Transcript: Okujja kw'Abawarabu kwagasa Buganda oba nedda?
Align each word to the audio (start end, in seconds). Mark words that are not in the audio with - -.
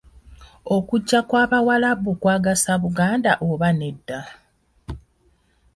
Okujja 0.75 1.19
kw'Abawarabu 1.29 2.11
kwagasa 2.21 2.73
Buganda 2.83 3.31
oba 3.49 3.69
nedda? 3.79 4.19